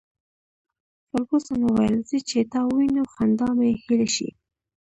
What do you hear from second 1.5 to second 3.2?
وویل: زه چي تا ووینم،